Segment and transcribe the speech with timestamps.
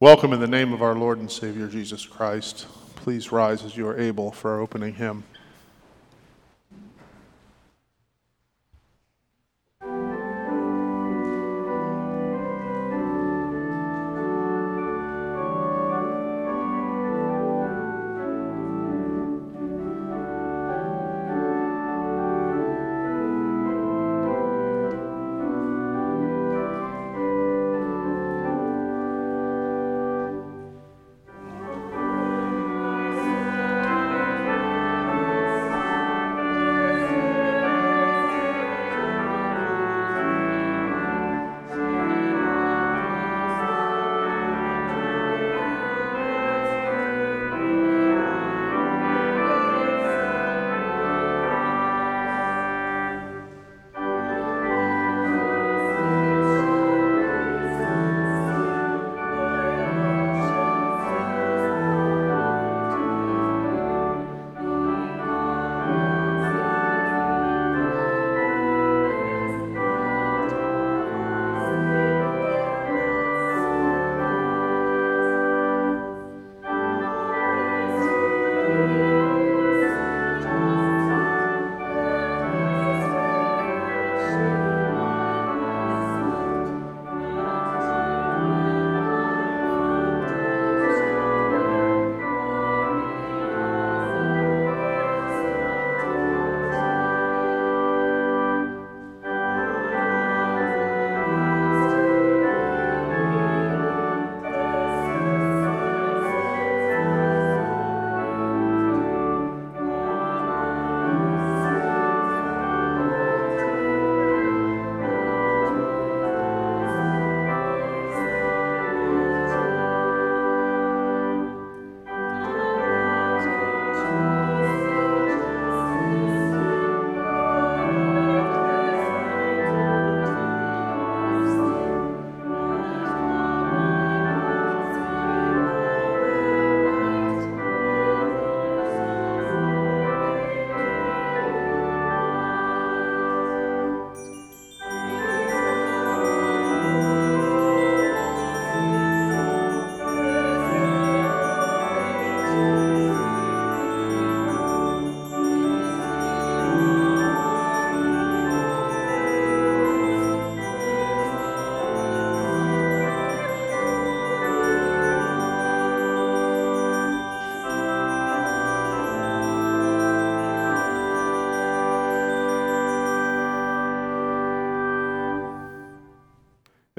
[0.00, 2.68] Welcome in the name of our Lord and Savior Jesus Christ.
[2.94, 5.24] Please rise as you are able for our opening hymn.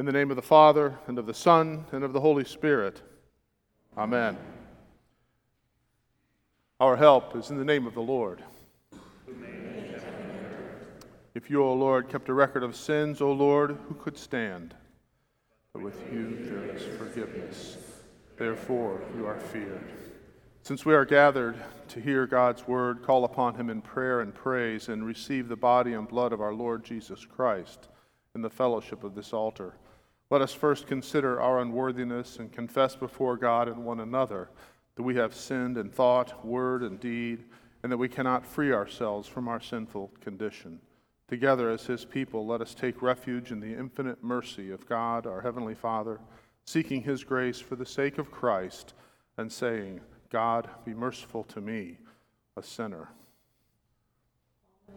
[0.10, 3.00] The name of the Father, and of the Son, and of the Holy Spirit.
[3.96, 4.36] Amen.
[6.80, 8.44] Our help is in the name of the Lord.
[11.36, 14.74] If you, O Lord, kept a record of sins, O Lord, who could stand?
[15.74, 17.78] But with you there is forgiveness.
[18.36, 19.92] Therefore you are feared.
[20.64, 21.56] Since we are gathered
[21.90, 25.94] to hear God's word, call upon him in prayer and praise, and receive the body
[25.94, 27.90] and blood of our Lord Jesus Christ
[28.34, 29.76] in the fellowship of this altar.
[30.32, 34.50] Let us first consider our unworthiness and confess before God and one another
[34.96, 37.46] that we have sinned in thought, word, and deed,
[37.82, 40.80] and that we cannot free ourselves from our sinful condition.
[41.28, 45.42] Together, as His people, let us take refuge in the infinite mercy of God, our
[45.42, 46.20] Heavenly Father,
[46.66, 48.94] seeking His grace for the sake of Christ,
[49.38, 51.98] and saying, God, be merciful to me,
[52.58, 53.10] a sinner.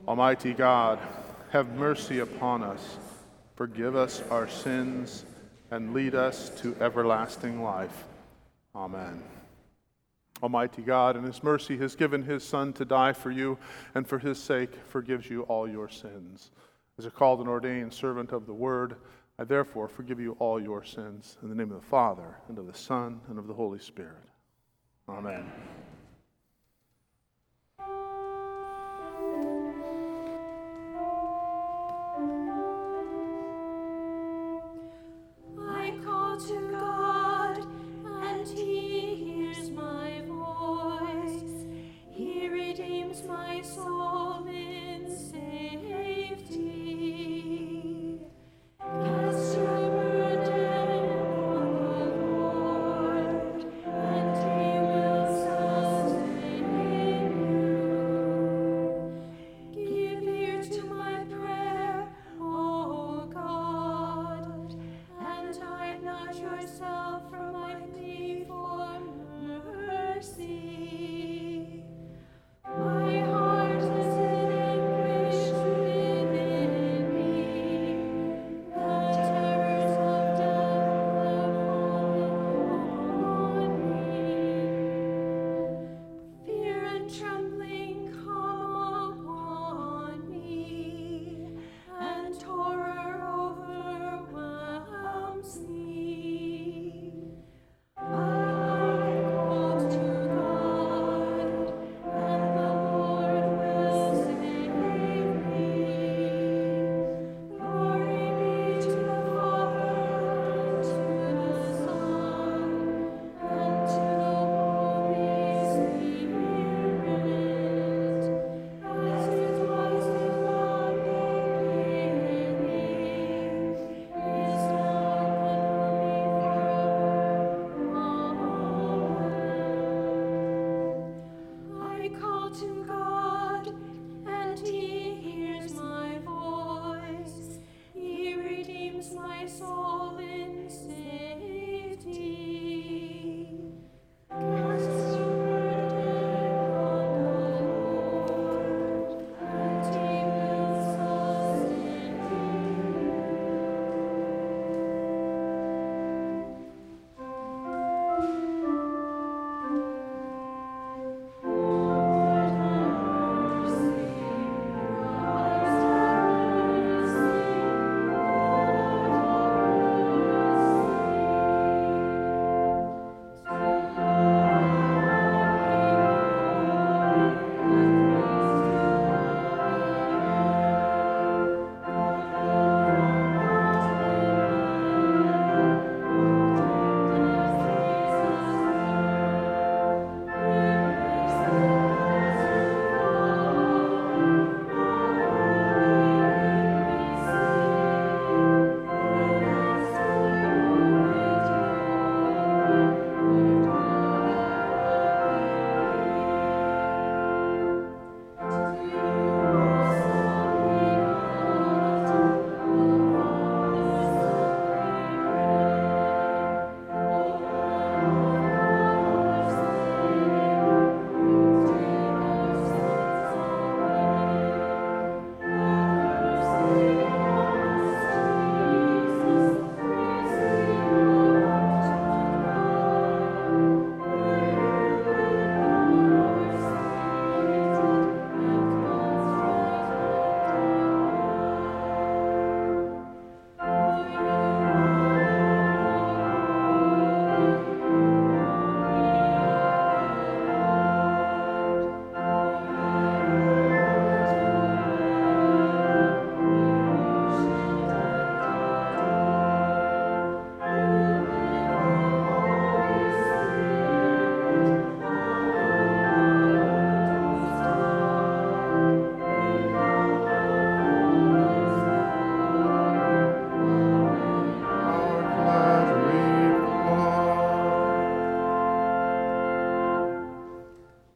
[0.07, 0.99] Almighty God,
[1.51, 2.99] have mercy upon us
[3.55, 5.25] Forgive us our sins
[5.71, 8.05] and lead us to everlasting life.
[8.75, 9.23] Amen.
[10.43, 13.59] Almighty God, in His mercy, has given His Son to die for you,
[13.95, 16.51] and for His sake forgives you all your sins.
[16.99, 18.97] As a called and ordained servant of the Word,
[19.39, 21.39] I therefore forgive you all your sins.
[21.43, 24.29] In the name of the Father, and of the Son, and of the Holy Spirit.
[25.09, 25.45] Amen.
[25.45, 25.92] Thank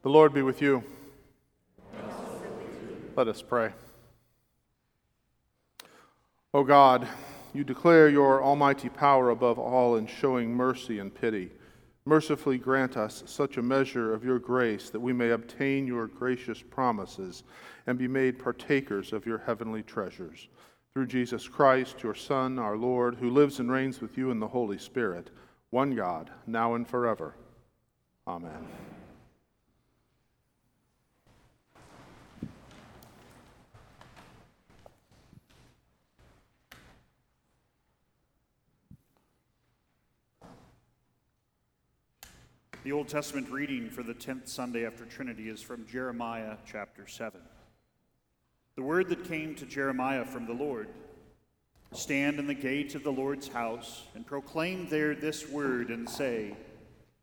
[0.06, 0.84] The Lord be with you.
[3.16, 3.72] Let us pray.
[6.54, 7.08] O God,
[7.52, 11.50] you declare your almighty power above all in showing mercy and pity.
[12.04, 16.62] Mercifully grant us such a measure of your grace that we may obtain your gracious
[16.62, 17.42] promises
[17.88, 20.46] and be made partakers of your heavenly treasures.
[20.94, 24.46] Through Jesus Christ, your Son, our Lord, who lives and reigns with you in the
[24.46, 25.30] Holy Spirit,
[25.70, 27.34] one God, now and forever.
[28.28, 28.68] Amen.
[42.86, 47.40] The Old Testament reading for the 10th Sunday after Trinity is from Jeremiah chapter 7.
[48.76, 50.86] The word that came to Jeremiah from the Lord
[51.90, 56.56] Stand in the gate of the Lord's house and proclaim there this word and say,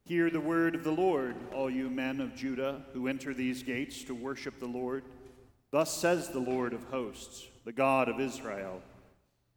[0.04, 4.04] Hear the word of the Lord, all you men of Judah who enter these gates
[4.04, 5.06] to worship the Lord.
[5.72, 8.82] Thus says the Lord of hosts, the God of Israel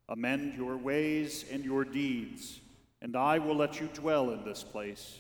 [0.09, 2.61] Amend your ways and your deeds,
[3.03, 5.19] and I will let you dwell in this place.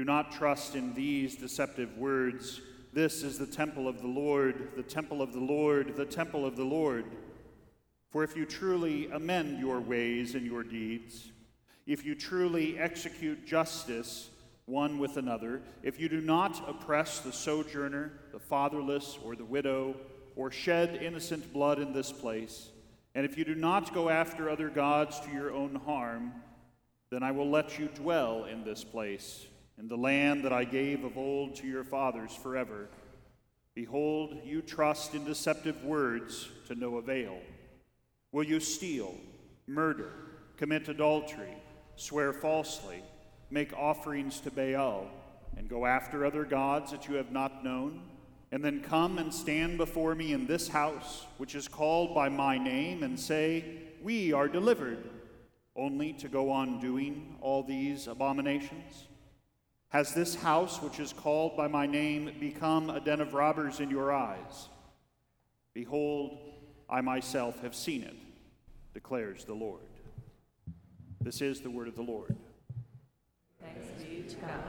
[0.00, 2.62] Do not trust in these deceptive words.
[2.94, 6.56] This is the temple of the Lord, the temple of the Lord, the temple of
[6.56, 7.04] the Lord.
[8.08, 11.32] For if you truly amend your ways and your deeds,
[11.86, 14.30] if you truly execute justice
[14.64, 19.94] one with another, if you do not oppress the sojourner, the fatherless, or the widow,
[20.34, 22.70] or shed innocent blood in this place,
[23.14, 26.32] and if you do not go after other gods to your own harm,
[27.10, 29.46] then I will let you dwell in this place
[29.80, 32.88] in the land that I gave of old to your fathers forever.
[33.74, 37.38] Behold, you trust in deceptive words to no avail.
[38.30, 39.14] Will you steal,
[39.66, 40.12] murder,
[40.58, 41.56] commit adultery,
[41.96, 43.02] swear falsely,
[43.50, 45.08] make offerings to Baal,
[45.56, 48.02] and go after other gods that you have not known?
[48.52, 52.58] And then come and stand before me in this house, which is called by my
[52.58, 53.64] name, and say,
[54.02, 55.08] We are delivered,
[55.74, 59.06] only to go on doing all these abominations?
[59.90, 63.90] Has this house, which is called by my name, become a den of robbers in
[63.90, 64.68] your eyes?
[65.74, 66.38] Behold,
[66.88, 68.14] I myself have seen it,
[68.94, 69.82] declares the Lord.
[71.20, 72.36] This is the word of the Lord.
[73.60, 74.62] Thanks be to God.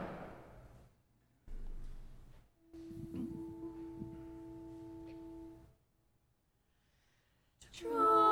[7.80, 8.31] The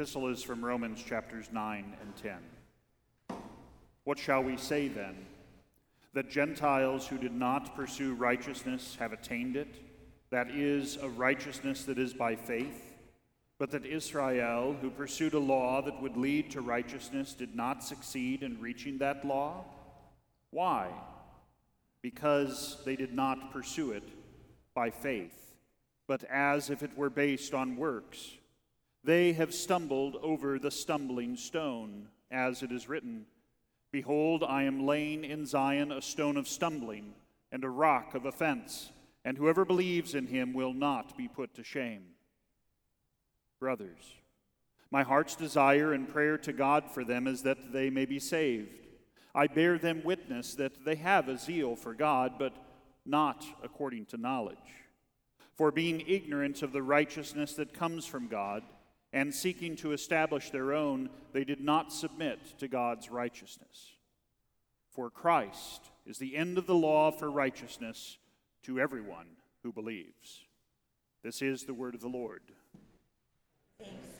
[0.00, 3.38] epistle is from Romans chapters 9 and 10.
[4.04, 5.14] What shall we say then?
[6.14, 9.68] That Gentiles who did not pursue righteousness have attained it,
[10.30, 12.94] that is, a righteousness that is by faith,
[13.58, 18.42] but that Israel, who pursued a law that would lead to righteousness, did not succeed
[18.42, 19.66] in reaching that law?
[20.50, 20.88] Why?
[22.00, 24.08] Because they did not pursue it
[24.72, 25.52] by faith,
[26.08, 28.30] but as if it were based on works.
[29.02, 33.26] They have stumbled over the stumbling stone, as it is written
[33.92, 37.14] Behold, I am laying in Zion a stone of stumbling
[37.50, 38.90] and a rock of offense,
[39.24, 42.02] and whoever believes in him will not be put to shame.
[43.58, 44.14] Brothers,
[44.90, 48.76] my heart's desire and prayer to God for them is that they may be saved.
[49.34, 52.54] I bear them witness that they have a zeal for God, but
[53.04, 54.56] not according to knowledge.
[55.54, 58.62] For being ignorant of the righteousness that comes from God,
[59.12, 63.94] and seeking to establish their own, they did not submit to God's righteousness.
[64.90, 68.18] For Christ is the end of the law for righteousness
[68.64, 69.26] to everyone
[69.62, 70.44] who believes.
[71.22, 72.42] This is the word of the Lord.
[73.78, 74.10] Thanks.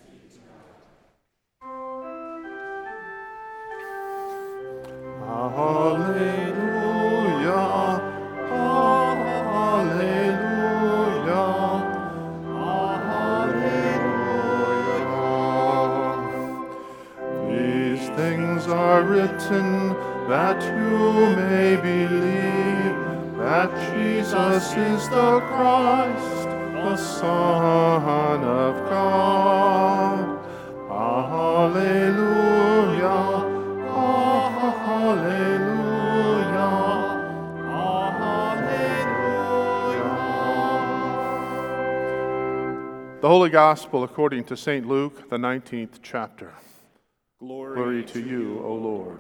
[19.11, 19.95] Written
[20.29, 22.95] that you may believe
[23.39, 26.49] that Jesus is the Christ,
[26.85, 30.39] the Son of God.
[30.89, 32.41] Hallelujah.
[43.21, 44.87] The Holy Gospel according to St.
[44.87, 46.55] Luke, the 19th chapter.
[47.41, 49.19] Glory, Glory to you, O Lord.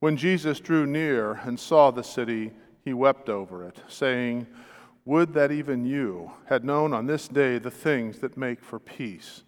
[0.00, 2.50] When Jesus drew near and saw the city,
[2.84, 4.48] he wept over it, saying,
[5.04, 9.44] Would that even you had known on this day the things that make for peace,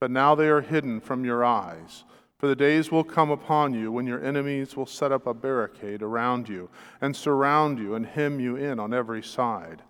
[0.00, 2.04] but now they are hidden from your eyes.
[2.38, 6.02] For the days will come upon you when your enemies will set up a barricade
[6.02, 6.70] around you
[7.02, 9.82] and surround you and hem you in on every side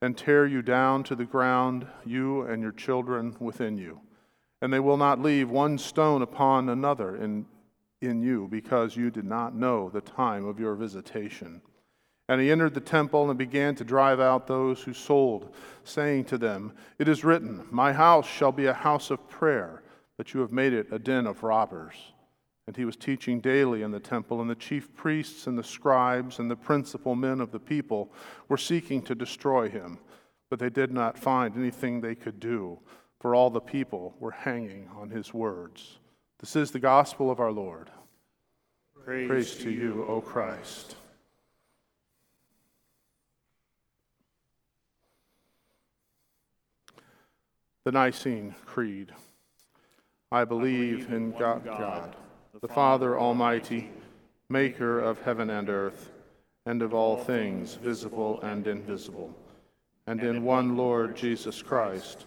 [0.00, 4.00] and tear you down to the ground, you and your children within you.
[4.62, 7.46] And they will not leave one stone upon another in,
[8.00, 11.62] in you, because you did not know the time of your visitation.
[12.30, 16.38] And he entered the temple and began to drive out those who sold, saying to
[16.38, 19.82] them, It is written, My house shall be a house of prayer,
[20.16, 21.94] but you have made it a den of robbers.
[22.68, 26.38] And he was teaching daily in the temple, and the chief priests and the scribes
[26.38, 28.12] and the principal men of the people
[28.48, 29.98] were seeking to destroy him.
[30.50, 32.78] But they did not find anything they could do,
[33.20, 35.98] for all the people were hanging on his words.
[36.40, 37.90] This is the gospel of our Lord.
[39.04, 40.96] Praise, Praise to you, O Christ.
[47.84, 49.12] The Nicene Creed.
[50.32, 51.64] I believe in God.
[51.64, 52.16] God
[52.60, 53.90] the Father Almighty,
[54.48, 56.10] maker of heaven and earth,
[56.66, 59.34] and of all things visible and invisible,
[60.06, 62.26] and in one Lord Jesus Christ,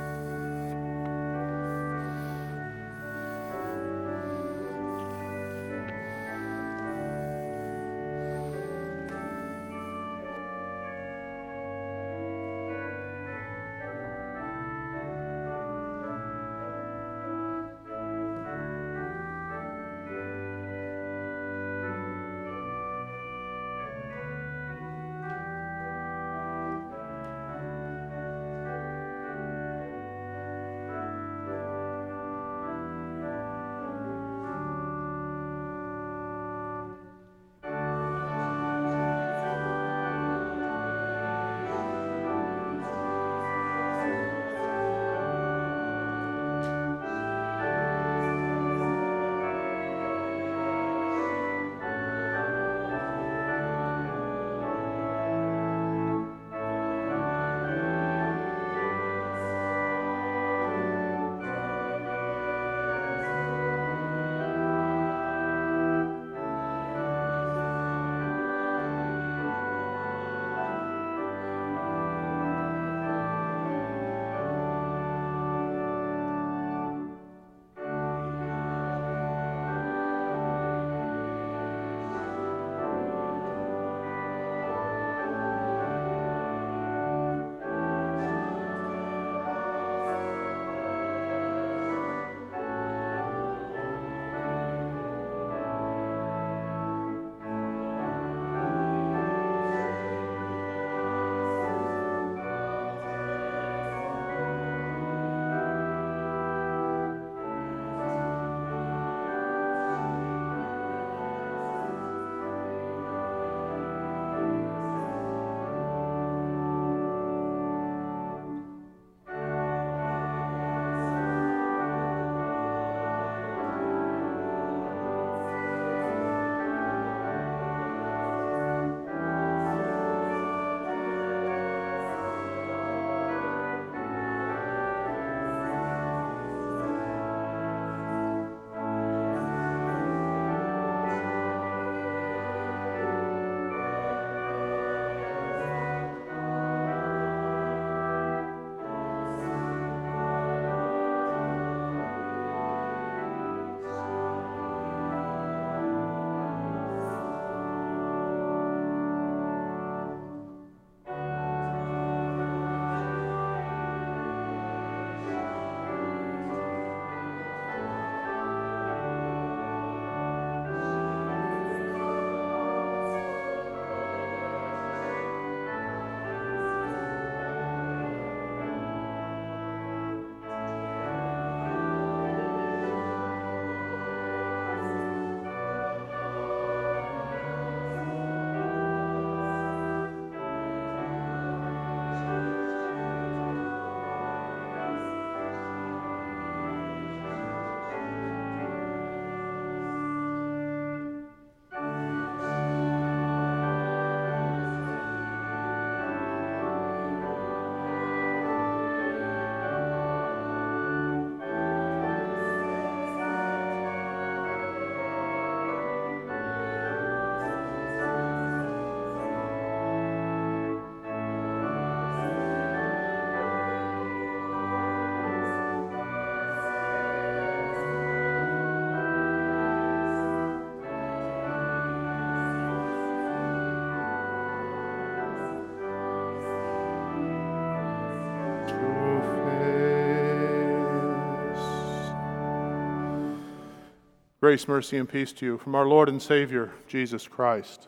[244.51, 247.87] Grace, mercy, and peace to you from our Lord and Savior, Jesus Christ.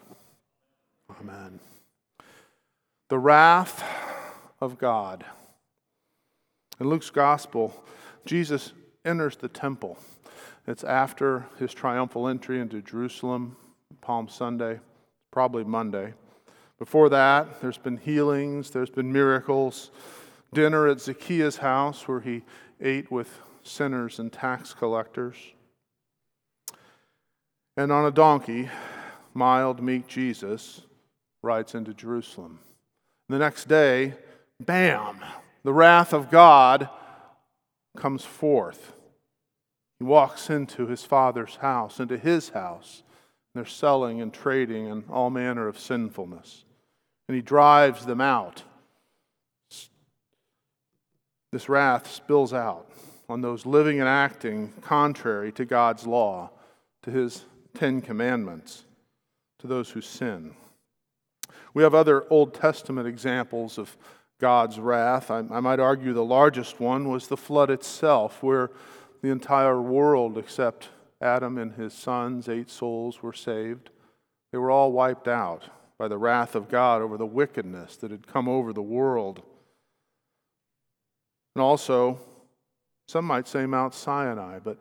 [1.20, 1.60] Amen.
[3.10, 3.84] The wrath
[4.62, 5.26] of God.
[6.80, 7.84] In Luke's gospel,
[8.24, 8.72] Jesus
[9.04, 9.98] enters the temple.
[10.66, 13.58] It's after his triumphal entry into Jerusalem,
[14.00, 14.80] Palm Sunday,
[15.32, 16.14] probably Monday.
[16.80, 19.92] Before that, there's been healings, there's been miracles,
[20.54, 22.44] dinner at Zacchaeus' house where he
[22.80, 25.36] ate with sinners and tax collectors.
[27.76, 28.70] And on a donkey,
[29.34, 30.82] mild, meek Jesus
[31.42, 32.60] rides into Jerusalem.
[33.30, 34.14] The next day,
[34.60, 35.20] bam,
[35.64, 36.88] the wrath of God
[37.98, 38.94] comes forth.
[39.98, 43.02] He walks into his father's house, into his house.
[43.56, 46.66] They're selling and trading and all manner of sinfulness.
[47.28, 48.64] And he drives them out.
[51.52, 52.90] This wrath spills out
[53.30, 56.50] on those living and acting contrary to God's law,
[57.04, 58.84] to his Ten Commandments
[59.60, 60.54] to those who sin.
[61.74, 63.98] We have other Old Testament examples of
[64.40, 65.32] God's wrath.
[65.32, 68.72] I, I, might argue the largest one was the flood itself, where
[69.22, 70.90] the entire world, except
[71.22, 73.90] Adam and his sons, eight souls, were saved.
[74.52, 75.64] They were all wiped out
[75.98, 79.42] by the wrath of God over the wickedness that had come over the world.
[81.56, 82.20] And also,
[83.08, 84.78] some might say Mount Sinai, but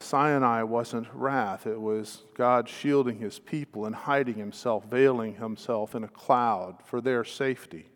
[0.00, 6.04] Sinai wasn't wrath, it was God shielding his people and hiding himself, veiling himself in
[6.04, 7.86] a cloud for their safety.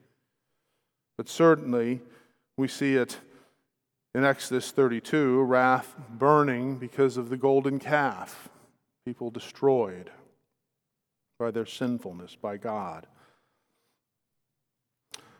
[1.17, 2.01] But certainly,
[2.57, 3.19] we see it
[4.15, 8.49] in Exodus 32 wrath burning because of the golden calf,
[9.05, 10.11] people destroyed
[11.39, 13.07] by their sinfulness by God.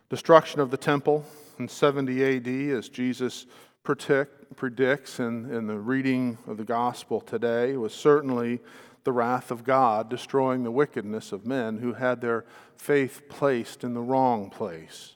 [0.09, 1.25] Destruction of the temple
[1.57, 3.45] in 70 AD as Jesus
[3.83, 8.59] predict, predicts in, in the reading of the gospel today was certainly
[9.03, 13.93] the wrath of God, destroying the wickedness of men who had their faith placed in
[13.93, 15.15] the wrong place.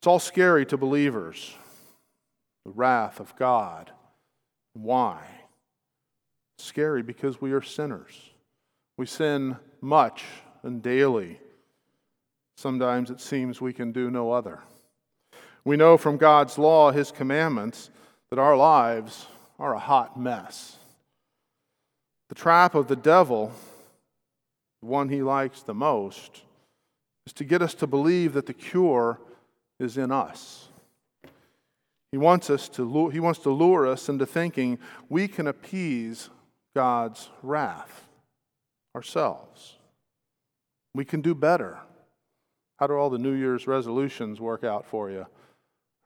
[0.00, 1.54] It's all scary to believers.
[2.64, 3.90] The wrath of God.
[4.72, 5.20] Why?
[6.56, 8.14] It's scary because we are sinners.
[8.96, 10.24] We sin much
[10.62, 11.40] and daily.
[12.56, 14.60] Sometimes it seems we can do no other.
[15.64, 17.90] We know from God's law, His commandments,
[18.30, 19.26] that our lives
[19.58, 20.76] are a hot mess.
[22.28, 23.52] The trap of the devil,
[24.80, 26.42] the one he likes the most,
[27.26, 29.18] is to get us to believe that the cure
[29.80, 30.68] is in us.
[32.12, 36.30] He wants, us to, he wants to lure us into thinking we can appease
[36.74, 38.04] God's wrath
[38.94, 39.76] ourselves.
[40.94, 41.78] We can do better.
[42.78, 45.26] How do all the New Year's resolutions work out for you?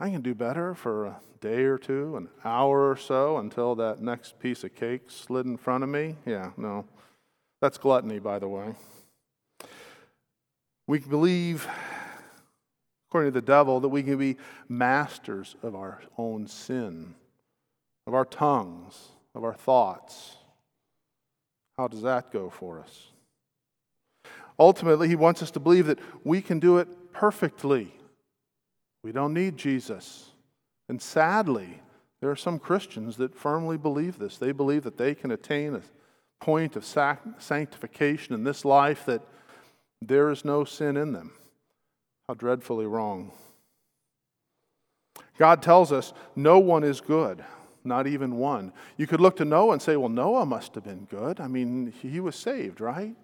[0.01, 4.01] I can do better for a day or two, an hour or so until that
[4.01, 6.17] next piece of cake slid in front of me.
[6.27, 6.85] Yeah, no.
[7.61, 8.75] That's gluttony, by the way.
[10.87, 11.67] We believe,
[13.09, 14.37] according to the devil, that we can be
[14.69, 17.15] masters of our own sin,
[18.07, 20.37] of our tongues, of our thoughts.
[21.79, 23.09] How does that go for us?
[24.59, 27.93] Ultimately, he wants us to believe that we can do it perfectly
[29.05, 30.31] we don't need Jesus.
[30.89, 31.81] And sadly,
[32.21, 34.39] there are some Christians that firmly believe this.
[34.39, 35.83] They believe that they can attain a
[36.43, 39.23] point of sanctification in this life that
[40.01, 41.33] there is no sin in them.
[42.27, 43.33] How dreadfully wrong.
[45.39, 47.45] God tells us no one is good,
[47.85, 48.73] not even one.
[48.97, 51.41] You could look to Noah and say, well, Noah must have been good.
[51.41, 53.15] I mean, he was saved, right?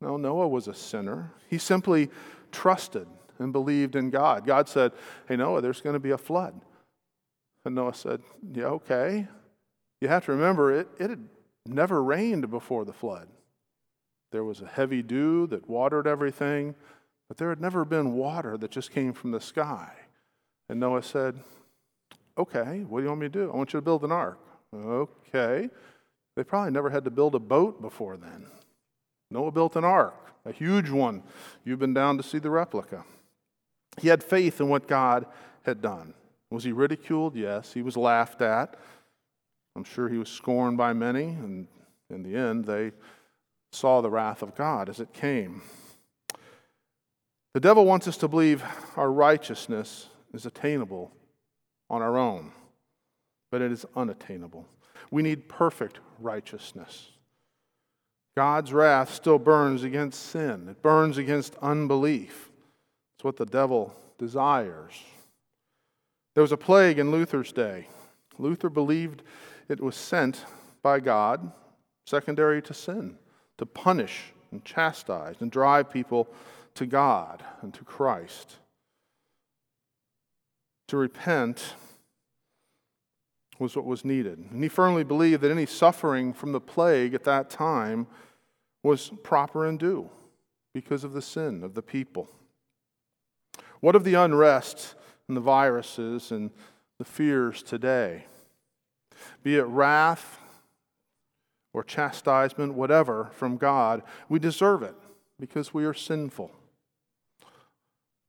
[0.00, 1.32] No, Noah was a sinner.
[1.48, 2.10] He simply
[2.50, 3.06] trusted
[3.44, 4.46] and believed in God.
[4.46, 4.92] God said,
[5.28, 6.60] Hey, Noah, there's going to be a flood.
[7.64, 9.28] And Noah said, Yeah, okay.
[10.00, 11.28] You have to remember, it, it had
[11.66, 13.28] never rained before the flood.
[14.32, 16.74] There was a heavy dew that watered everything,
[17.28, 19.92] but there had never been water that just came from the sky.
[20.68, 21.38] And Noah said,
[22.36, 23.52] Okay, what do you want me to do?
[23.52, 24.40] I want you to build an ark.
[24.74, 25.70] Okay.
[26.36, 28.46] They probably never had to build a boat before then.
[29.30, 31.22] Noah built an ark, a huge one.
[31.64, 33.04] You've been down to see the replica.
[34.00, 35.26] He had faith in what God
[35.62, 36.14] had done.
[36.50, 37.36] Was he ridiculed?
[37.36, 37.72] Yes.
[37.72, 38.76] He was laughed at.
[39.76, 41.66] I'm sure he was scorned by many, and
[42.10, 42.92] in the end, they
[43.72, 45.62] saw the wrath of God as it came.
[47.54, 48.64] The devil wants us to believe
[48.96, 51.12] our righteousness is attainable
[51.90, 52.52] on our own,
[53.50, 54.66] but it is unattainable.
[55.10, 57.10] We need perfect righteousness.
[58.36, 62.50] God's wrath still burns against sin, it burns against unbelief.
[63.24, 64.92] It's what the devil desires.
[66.34, 67.88] There was a plague in Luther's day.
[68.38, 69.22] Luther believed
[69.66, 70.44] it was sent
[70.82, 71.50] by God,
[72.04, 73.16] secondary to sin,
[73.56, 76.28] to punish and chastise and drive people
[76.74, 78.58] to God and to Christ.
[80.88, 81.76] To repent
[83.58, 84.38] was what was needed.
[84.50, 88.06] And he firmly believed that any suffering from the plague at that time
[88.82, 90.10] was proper and due
[90.74, 92.28] because of the sin of the people.
[93.84, 94.94] What of the unrest
[95.28, 96.50] and the viruses and
[96.96, 98.24] the fears today?
[99.42, 100.40] Be it wrath
[101.74, 104.94] or chastisement, whatever, from God, we deserve it
[105.38, 106.50] because we are sinful.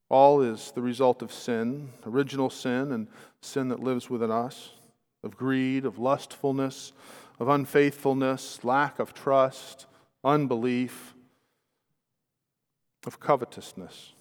[0.09, 3.07] All is the result of sin, original sin, and
[3.41, 4.71] sin that lives within us
[5.23, 6.91] of greed, of lustfulness,
[7.39, 9.85] of unfaithfulness, lack of trust,
[10.21, 11.13] unbelief,
[13.07, 14.14] of covetousness.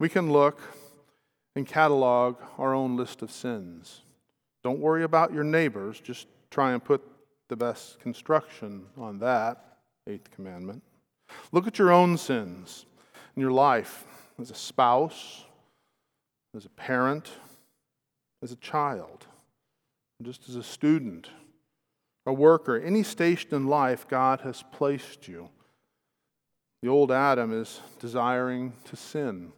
[0.00, 0.60] We can look
[1.54, 4.00] and catalog our own list of sins.
[4.64, 7.00] Don't worry about your neighbors, just try and put
[7.48, 9.76] the best construction on that,
[10.08, 10.82] eighth commandment.
[11.52, 12.84] Look at your own sins
[13.36, 14.04] in your life
[14.40, 15.44] as a spouse,
[16.56, 17.30] as a parent,
[18.42, 19.26] as a child
[20.22, 21.30] just as a student,
[22.26, 25.48] a worker, any station in life God has placed you.
[26.82, 29.52] The old Adam is desiring to sin.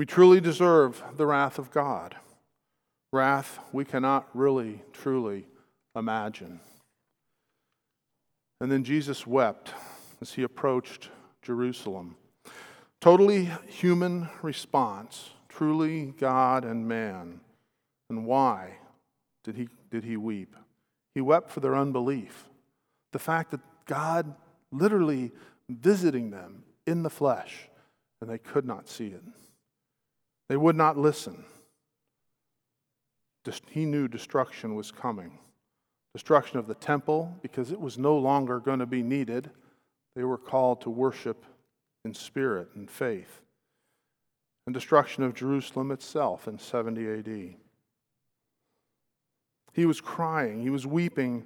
[0.00, 2.16] We truly deserve the wrath of God.
[3.12, 5.46] Wrath we cannot really, truly
[5.94, 6.60] imagine.
[8.62, 9.74] And then Jesus wept
[10.22, 11.10] as he approached
[11.42, 12.16] Jerusalem.
[13.02, 17.42] Totally human response, truly God and man.
[18.08, 18.78] And why?
[19.44, 20.56] did he, did he weep?
[21.14, 22.46] He wept for their unbelief.
[23.12, 24.34] The fact that God
[24.72, 25.32] literally
[25.68, 27.68] visiting them in the flesh,
[28.22, 29.22] and they could not see it.
[30.50, 31.44] They would not listen.
[33.68, 35.38] He knew destruction was coming.
[36.12, 39.50] Destruction of the temple, because it was no longer going to be needed.
[40.16, 41.44] They were called to worship
[42.04, 43.42] in spirit and faith.
[44.66, 47.54] And destruction of Jerusalem itself in 70 AD.
[49.72, 51.44] He was crying, he was weeping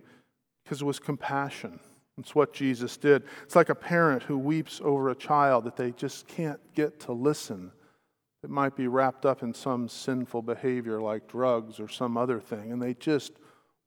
[0.64, 1.78] because it was compassion.
[2.16, 3.24] It's what Jesus did.
[3.42, 7.12] It's like a parent who weeps over a child that they just can't get to
[7.12, 7.70] listen.
[8.44, 12.70] It might be wrapped up in some sinful behavior like drugs or some other thing,
[12.70, 13.32] and they just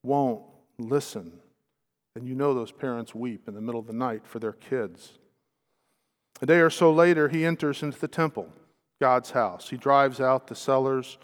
[0.03, 0.41] won't
[0.78, 1.32] listen.
[2.16, 5.20] And you know those parents weep in the middle of the night for their kids.
[6.41, 8.49] A day or so later, he enters into the temple,
[8.99, 9.70] God's house.
[9.70, 11.18] He drives out the sellers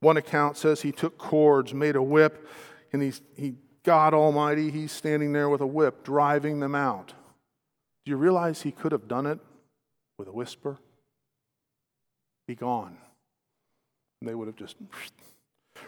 [0.00, 2.46] one account says he took cords, made a whip,
[2.92, 7.14] and he's, he, God Almighty, he's standing there with a whip, driving them out.
[8.04, 9.38] Do you realize he could have done it
[10.18, 10.78] with a whisper?
[12.46, 12.96] Be gone.
[14.20, 14.76] And they would have just.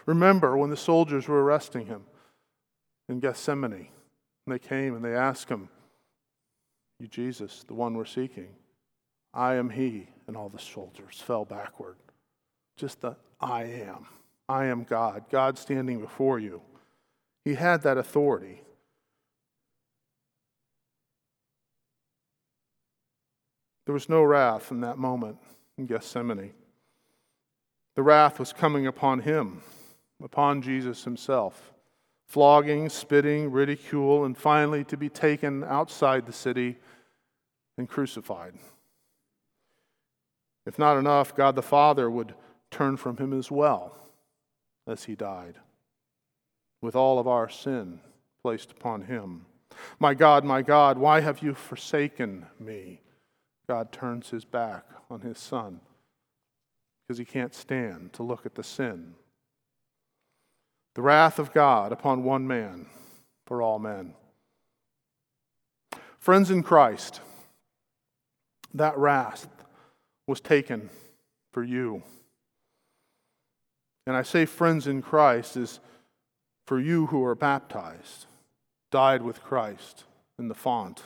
[0.05, 2.03] Remember when the soldiers were arresting him
[3.07, 3.87] in Gethsemane,
[4.45, 5.69] and they came and they asked him,
[6.99, 8.49] You, Jesus, the one we're seeking,
[9.33, 10.07] I am he.
[10.27, 11.95] And all the soldiers fell backward.
[12.77, 14.05] Just the I am.
[14.47, 16.61] I am God, God standing before you.
[17.45, 18.61] He had that authority.
[23.85, 25.37] There was no wrath in that moment
[25.79, 26.51] in Gethsemane.
[27.95, 29.61] The wrath was coming upon him,
[30.21, 31.71] upon Jesus himself.
[32.27, 36.77] Flogging, spitting, ridicule, and finally to be taken outside the city
[37.77, 38.53] and crucified.
[40.67, 42.35] If not enough, God the Father would
[42.69, 43.97] turn from him as well
[44.85, 45.55] as he died,
[46.81, 48.01] with all of our sin
[48.43, 49.45] placed upon him.
[49.97, 53.01] My God, my God, why have you forsaken me?
[53.67, 55.81] God turns his back on his son
[57.09, 59.15] because he can't stand to look at the sin.
[60.95, 62.85] The wrath of God upon one man
[63.47, 64.13] for all men.
[66.19, 67.21] Friends in Christ,
[68.73, 69.47] that wrath
[70.27, 70.89] was taken
[71.51, 72.03] for you.
[74.05, 75.79] And I say friends in Christ is
[76.67, 78.27] for you who are baptized,
[78.91, 80.03] died with Christ
[80.37, 81.01] in the font,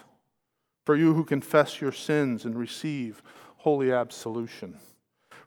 [0.85, 3.23] for you who confess your sins and receive
[3.63, 4.77] holy absolution,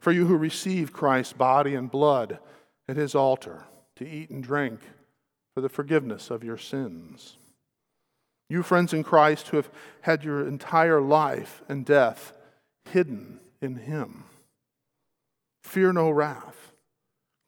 [0.01, 2.39] for you who receive Christ's body and blood
[2.89, 3.65] at his altar
[3.97, 4.81] to eat and drink
[5.55, 7.37] for the forgiveness of your sins.
[8.49, 9.69] You, friends in Christ, who have
[10.01, 12.33] had your entire life and death
[12.91, 14.25] hidden in him,
[15.63, 16.73] fear no wrath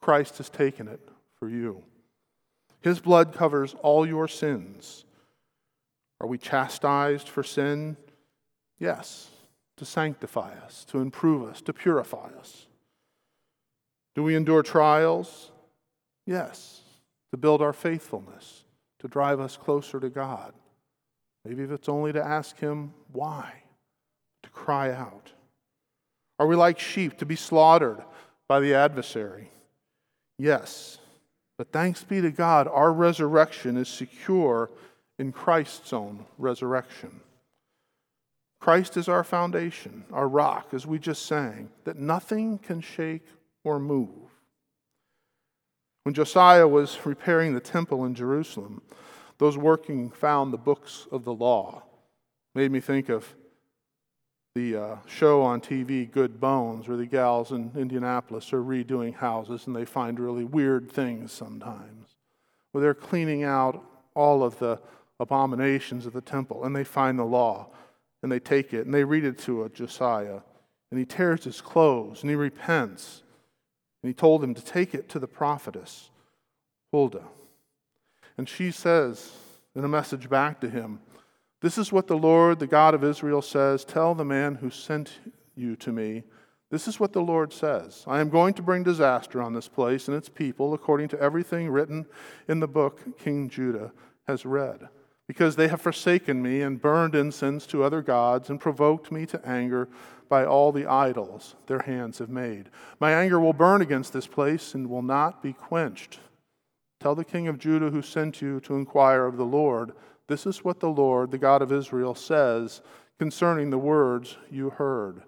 [0.03, 1.01] Christ has taken it
[1.39, 1.83] for you.
[2.83, 5.07] His blood covers all your sins.
[6.21, 7.97] Are we chastised for sin?
[8.79, 9.31] Yes,
[9.79, 12.67] to sanctify us, to improve us, to purify us.
[14.15, 15.51] Do we endure trials?
[16.27, 16.83] Yes,
[17.31, 18.65] to build our faithfulness,
[18.99, 20.53] to drive us closer to God.
[21.45, 23.63] Maybe if it's only to ask Him why,
[24.43, 25.33] to cry out.
[26.39, 28.03] Are we like sheep to be slaughtered
[28.49, 29.51] by the adversary?
[30.39, 30.99] Yes.
[31.57, 34.71] But thanks be to God, our resurrection is secure
[35.19, 37.21] in Christ's own resurrection.
[38.61, 43.25] Christ is our foundation, our rock, as we just sang, that nothing can shake
[43.65, 44.09] or move.
[46.03, 48.83] When Josiah was repairing the temple in Jerusalem,
[49.39, 51.83] those working found the books of the law.
[52.55, 53.37] Made me think of
[54.55, 59.67] the uh, show on TV, Good Bones, where the gals in Indianapolis are redoing houses
[59.67, 62.17] and they find really weird things sometimes.
[62.73, 63.85] Where they're cleaning out
[64.15, 64.81] all of the
[65.21, 67.69] abominations of the temple and they find the law
[68.23, 70.41] and they take it and they read it to Josiah
[70.91, 73.23] and he tears his clothes and he repents.
[74.03, 76.11] And he told him to take it to the prophetess,
[76.93, 77.25] Huldah.
[78.37, 79.33] And she says
[79.75, 81.01] in a message back to him,
[81.61, 85.19] This is what the Lord, the God of Israel, says Tell the man who sent
[85.57, 86.23] you to me,
[86.71, 90.07] this is what the Lord says I am going to bring disaster on this place
[90.07, 92.07] and its people, according to everything written
[92.47, 93.93] in the book King Judah
[94.27, 94.89] has read
[95.29, 99.47] because they have forsaken me and burned incense to other gods and provoked me to
[99.47, 99.89] anger
[100.29, 102.71] by all the idols their hands have made.
[102.99, 106.19] My anger will burn against this place and will not be quenched.
[106.99, 109.93] Tell the king of Judah who sent you to inquire of the Lord,
[110.27, 112.81] this is what the Lord, the God of Israel, says
[113.19, 115.23] concerning the words you heard.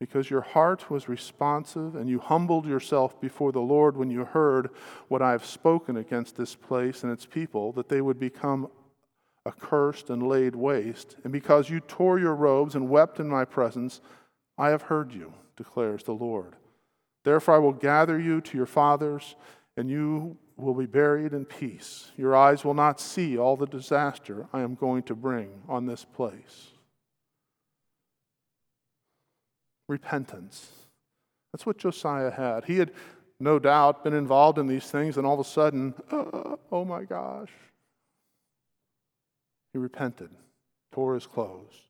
[0.00, 4.70] Because your heart was responsive and you humbled yourself before the Lord when you heard
[5.08, 8.68] what I have spoken against this place and its people, that they would become
[9.46, 14.00] accursed and laid waste, and because you tore your robes and wept in my presence,
[14.58, 16.56] I have heard you, declares the Lord.
[17.24, 19.36] Therefore, I will gather you to your fathers,
[19.76, 22.10] and you will be buried in peace.
[22.16, 26.04] Your eyes will not see all the disaster I am going to bring on this
[26.04, 26.68] place.
[29.88, 30.70] Repentance.
[31.52, 32.66] That's what Josiah had.
[32.66, 32.92] He had
[33.40, 37.04] no doubt been involved in these things, and all of a sudden, uh, oh my
[37.04, 37.50] gosh,
[39.72, 40.30] he repented,
[40.92, 41.88] tore his clothes.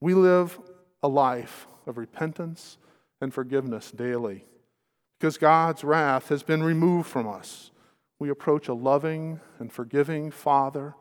[0.00, 0.58] We live
[1.02, 2.78] a life of repentance
[3.20, 4.44] and forgiveness daily.
[5.18, 7.70] Because God's wrath has been removed from us,
[8.18, 10.94] we approach a loving and forgiving Father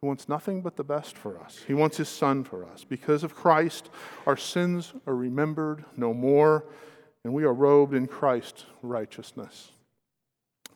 [0.00, 1.60] who wants nothing but the best for us.
[1.66, 2.84] He wants His Son for us.
[2.84, 3.88] Because of Christ,
[4.26, 6.64] our sins are remembered no more,
[7.24, 9.70] and we are robed in Christ's righteousness.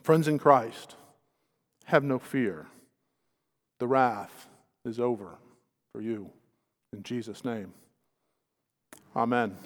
[0.02, 0.94] Friends in Christ,
[1.86, 2.66] have no fear.
[3.78, 4.46] The wrath
[4.84, 5.36] is over
[5.92, 6.30] for you.
[6.92, 7.72] In Jesus' name.
[9.14, 9.56] Amen.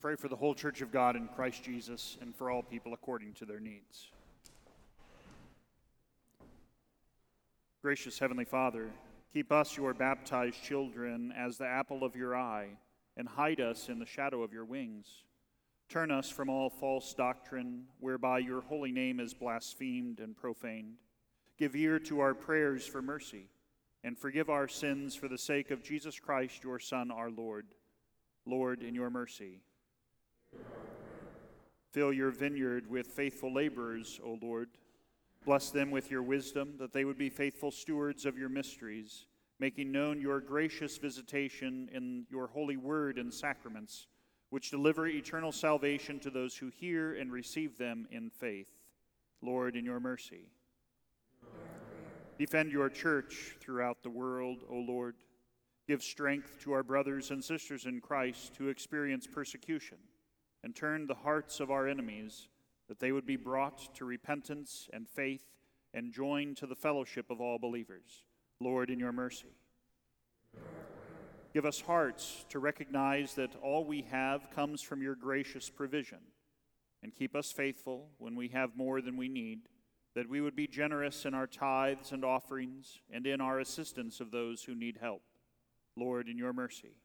[0.00, 3.34] Pray for the whole church of God in Christ Jesus and for all people according
[3.34, 4.08] to their needs.
[7.82, 8.88] Gracious Heavenly Father,
[9.32, 12.68] keep us, your baptized children, as the apple of your eye,
[13.18, 15.24] and hide us in the shadow of your wings.
[15.90, 20.94] Turn us from all false doctrine whereby your holy name is blasphemed and profaned.
[21.58, 23.48] Give ear to our prayers for mercy,
[24.02, 27.66] and forgive our sins for the sake of Jesus Christ, your Son, our Lord.
[28.46, 29.60] Lord, in your mercy.
[31.92, 34.68] Fill your vineyard with faithful laborers, O Lord.
[35.44, 39.26] Bless them with your wisdom, that they would be faithful stewards of your mysteries,
[39.58, 44.06] making known your gracious visitation in your holy word and sacraments
[44.50, 48.68] which deliver eternal salvation to those who hear and receive them in faith.
[49.42, 50.48] Lord, in your mercy.
[52.36, 55.14] Defend your church throughout the world, O Lord.
[55.86, 59.98] Give strength to our brothers and sisters in Christ who experience persecution,
[60.62, 62.48] and turn the hearts of our enemies
[62.88, 65.44] that they would be brought to repentance and faith
[65.94, 68.24] and joined to the fellowship of all believers.
[68.60, 69.54] Lord, in your mercy.
[71.54, 76.18] Give us hearts to recognize that all we have comes from your gracious provision.
[77.02, 79.60] And keep us faithful when we have more than we need,
[80.14, 84.30] that we would be generous in our tithes and offerings and in our assistance of
[84.30, 85.22] those who need help.
[85.96, 86.96] Lord, in your mercy.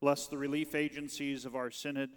[0.00, 2.08] Bless the relief agencies of our synod,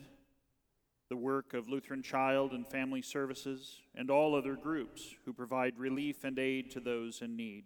[1.10, 6.24] the work of Lutheran Child and Family Services, and all other groups who provide relief
[6.24, 7.66] and aid to those in need.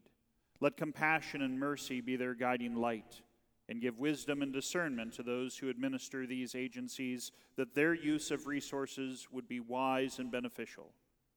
[0.60, 3.22] Let compassion and mercy be their guiding light,
[3.70, 8.48] and give wisdom and discernment to those who administer these agencies, that their use of
[8.48, 10.94] resources would be wise and beneficial.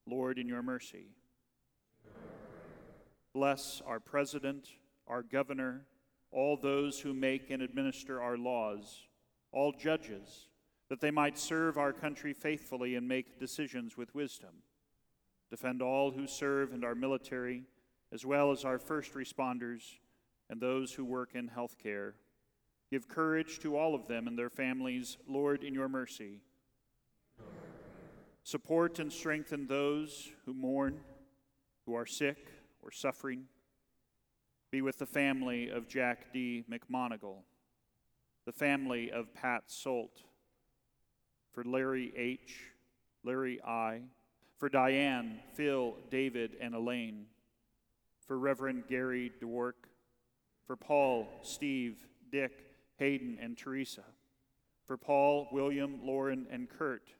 [0.07, 1.09] Lord, in your mercy.
[3.35, 4.70] Bless our president,
[5.07, 5.85] our governor,
[6.33, 9.03] all those who make and administer our laws,
[9.53, 10.49] all judges,
[10.89, 14.62] that they might serve our country faithfully and make decisions with wisdom.
[15.51, 17.64] Defend all who serve in our military
[18.12, 19.99] as well as our first responders
[20.49, 22.12] and those who work in healthcare.
[22.91, 26.41] Give courage to all of them and their families, Lord, in your mercy.
[28.43, 31.01] Support and strengthen those who mourn,
[31.87, 32.49] who are sick
[32.83, 33.45] or suffering.
[34.70, 36.64] Be with the family of Jack D.
[36.70, 37.38] McMonigal,
[38.46, 40.22] the family of Pat Solt,
[41.52, 42.64] for Larry H.,
[43.24, 44.02] Larry I.,
[44.58, 47.26] for Diane, Phil, David, and Elaine
[48.30, 49.88] for Reverend Gary Dwork,
[50.64, 52.52] for Paul, Steve, Dick,
[52.96, 54.04] Hayden, and Teresa,
[54.86, 57.10] for Paul, William, Lauren, and Kurt,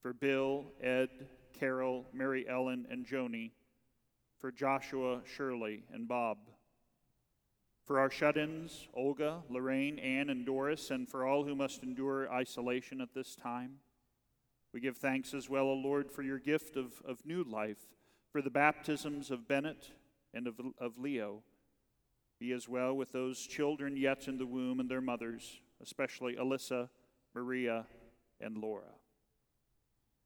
[0.00, 1.10] for Bill, Ed,
[1.52, 3.50] Carol, Mary Ellen, and Joni,
[4.38, 6.38] for Joshua, Shirley, and Bob,
[7.86, 12.30] for our shut ins, Olga, Lorraine, Anne, and Doris, and for all who must endure
[12.32, 13.76] isolation at this time.
[14.72, 17.88] We give thanks as well, O Lord, for your gift of, of new life,
[18.32, 19.90] for the baptisms of Bennett
[20.32, 21.42] and of, of Leo.
[22.40, 26.88] Be as well with those children yet in the womb and their mothers, especially Alyssa,
[27.34, 27.86] Maria,
[28.40, 28.94] and Laura.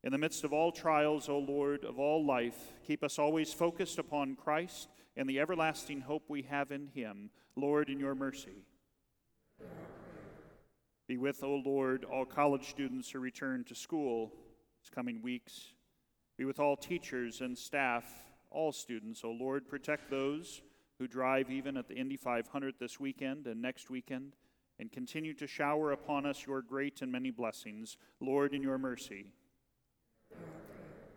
[0.04, 3.98] In the midst of all trials, O Lord, of all life, keep us always focused
[3.98, 4.88] upon Christ
[5.18, 7.30] and the everlasting hope we have in Him.
[7.56, 8.64] Lord, in your mercy.
[11.08, 14.32] Be with, O Lord, all college students who return to school
[14.80, 15.72] this coming weeks.
[16.36, 18.04] Be with all teachers and staff
[18.50, 19.24] all students.
[19.24, 20.62] O Lord, protect those
[21.00, 24.36] who drive even at the Indy 500 this weekend and next weekend,
[24.78, 29.32] and continue to shower upon us your great and many blessings, Lord, in your mercy.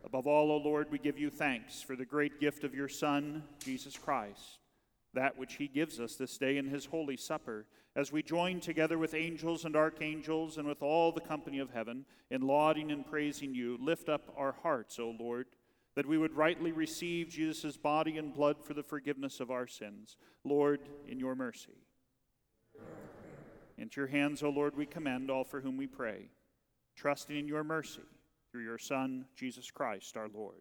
[0.03, 3.43] Above all, O Lord, we give you thanks for the great gift of your Son,
[3.63, 4.59] Jesus Christ,
[5.13, 8.97] that which he gives us this day in his holy supper, as we join together
[8.97, 13.53] with angels and archangels and with all the company of heaven in lauding and praising
[13.53, 13.77] you.
[13.79, 15.47] Lift up our hearts, O Lord
[15.95, 20.15] that we would rightly receive Jesus' body and blood for the forgiveness of our sins.
[20.43, 21.83] Lord, in your mercy.
[23.77, 26.29] Into your hands, O Lord, we commend all for whom we pray,
[26.95, 28.01] trusting in your mercy
[28.51, 30.55] through your Son, Jesus Christ, our Lord.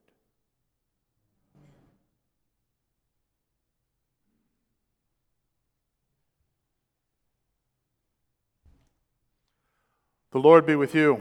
[10.30, 11.20] The Lord be with you.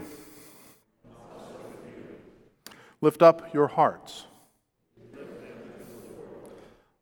[3.00, 4.26] Lift up your hearts.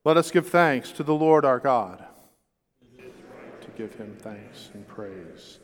[0.05, 2.03] Let us give thanks to the Lord our God.
[2.97, 5.59] To give him thanks and praise.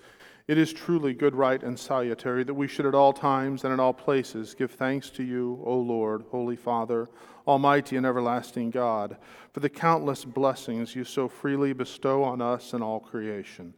[0.47, 3.81] It is truly good, right, and salutary that we should at all times and in
[3.81, 7.09] all places give thanks to you, O Lord, Holy Father,
[7.47, 9.17] Almighty and everlasting God,
[9.53, 13.73] for the countless blessings you so freely bestow on us and all creation.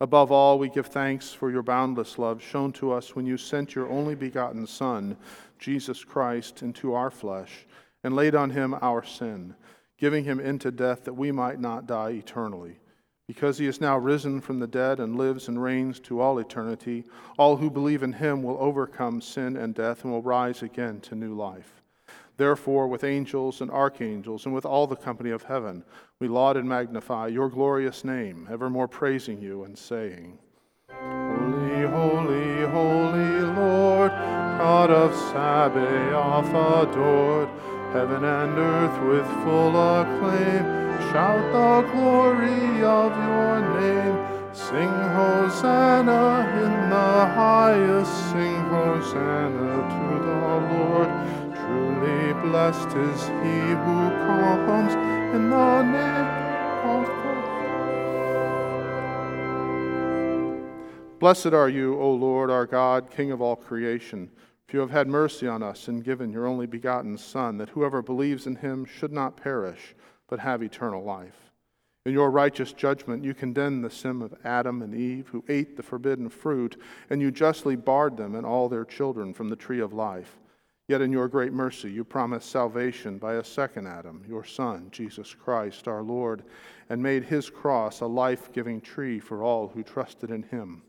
[0.00, 3.74] Above all, we give thanks for your boundless love shown to us when you sent
[3.74, 5.18] your only begotten Son
[5.58, 7.66] Jesus Christ, into our flesh,
[8.04, 9.54] and laid on him our sin,
[9.98, 12.78] giving him into death that we might not die eternally,
[13.26, 17.04] Because he is now risen from the dead and lives and reigns to all eternity,
[17.36, 21.16] all who believe in him will overcome sin and death and will rise again to
[21.16, 21.82] new life.
[22.36, 25.84] Therefore, with angels and archangels and with all the company of heaven,
[26.20, 30.38] we laud and magnify your glorious name, evermore praising you and saying,
[30.88, 37.48] Holy, holy, holy Lord, God of Sabaoth adored,
[37.92, 40.85] heaven and earth with full acclaim
[41.16, 44.16] Shout the glory of your name.
[44.52, 48.12] Sing Hosanna in the highest.
[48.32, 50.38] Sing Hosanna to the
[50.74, 51.08] Lord.
[51.56, 53.98] Truly blessed is he who
[54.66, 54.92] comes
[55.34, 56.28] in the name
[56.84, 57.48] of God.
[61.18, 64.30] Blessed are you, O Lord our God, King of all creation.
[64.68, 68.02] If you have had mercy on us and given your only begotten Son, that whoever
[68.02, 69.94] believes in him should not perish
[70.28, 71.52] but have eternal life.
[72.04, 75.82] In your righteous judgment, you condemned the sin of Adam and Eve, who ate the
[75.82, 79.92] forbidden fruit, and you justly barred them and all their children from the tree of
[79.92, 80.38] life.
[80.88, 85.34] Yet in your great mercy, you promised salvation by a second Adam, your Son, Jesus
[85.34, 86.44] Christ, our Lord,
[86.88, 90.82] and made his cross a life giving tree for all who trusted in him.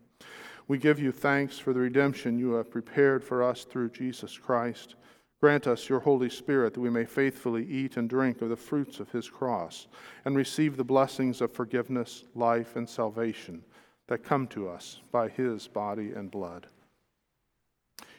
[0.67, 4.95] We give you thanks for the redemption you have prepared for us through Jesus Christ
[5.39, 8.99] Grant us your Holy Spirit that we may faithfully eat and drink of the fruits
[8.99, 9.87] of his cross
[10.25, 13.63] and receive the blessings of forgiveness, life, and salvation
[14.07, 16.67] that come to us by his body and blood.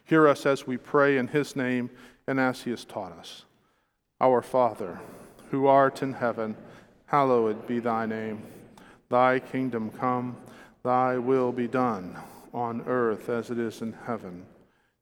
[0.05, 1.91] Hear us as we pray in his name
[2.27, 3.45] and as he has taught us.
[4.21, 5.01] Our Father,
[5.51, 6.57] who art in heaven,
[7.07, 8.43] hallowed be thy name.
[9.09, 10.37] Thy kingdom come,
[10.85, 12.17] thy will be done,
[12.55, 14.47] on earth as it is in heaven.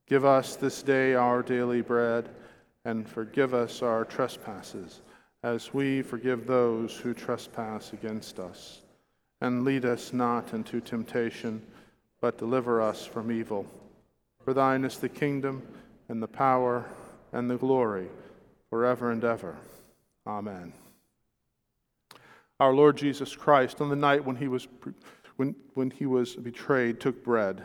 [0.06, 2.28] Give us this day our daily bread,
[2.84, 5.00] and forgive us our trespasses,
[5.42, 8.82] as we forgive those who trespass against us.
[9.40, 11.60] And lead us not into temptation,
[12.20, 13.66] but deliver us from evil.
[14.44, 15.62] For thine is the kingdom,
[16.08, 16.84] and the power,
[17.32, 18.06] and the glory,
[18.70, 19.56] forever and ever.
[20.24, 20.72] Amen.
[22.60, 24.68] Our Lord Jesus Christ, on the night when he was,
[25.34, 27.64] when, when he was betrayed, took bread.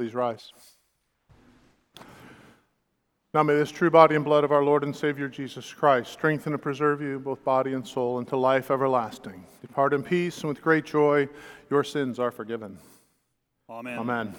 [0.00, 0.54] Please rise.
[3.34, 6.54] Now may this true body and blood of our Lord and Savior Jesus Christ strengthen
[6.54, 9.44] and preserve you, both body and soul, into life everlasting.
[9.60, 11.28] Depart in peace, and with great joy
[11.68, 12.78] your sins are forgiven.
[13.68, 13.98] Amen.
[13.98, 14.34] Amen.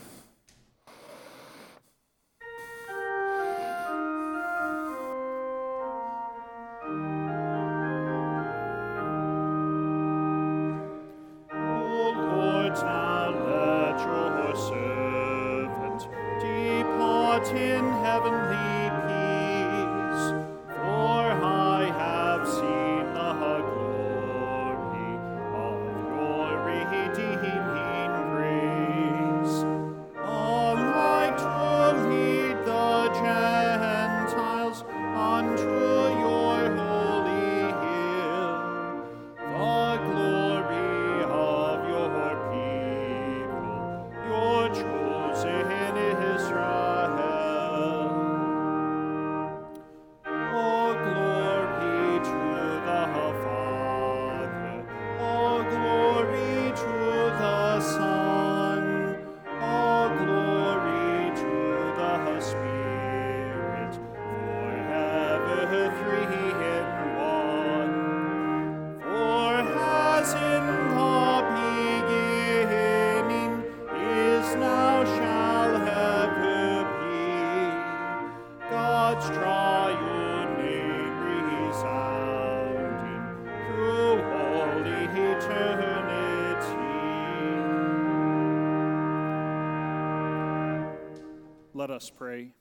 [91.82, 92.54] Let us pray.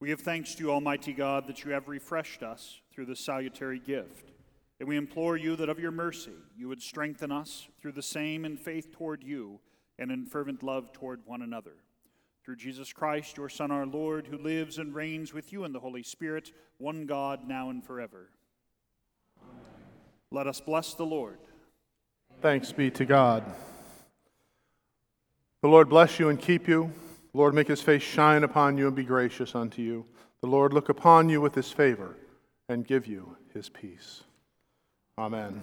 [0.00, 3.78] We give thanks to you, Almighty God, that you have refreshed us through this salutary
[3.78, 4.32] gift.
[4.80, 8.44] And we implore you that of your mercy you would strengthen us through the same
[8.44, 9.60] in faith toward you
[10.00, 11.74] and in fervent love toward one another.
[12.44, 15.78] Through Jesus Christ, your Son, our Lord, who lives and reigns with you in the
[15.78, 18.30] Holy Spirit, one God, now and forever.
[20.32, 21.38] Let us bless the Lord.
[22.40, 23.44] Thanks be to God.
[25.60, 26.90] The Lord bless you and keep you.
[27.32, 30.04] The Lord make his face shine upon you and be gracious unto you.
[30.42, 32.16] The Lord look upon you with his favor
[32.68, 34.22] and give you his peace.
[35.18, 35.62] Amen.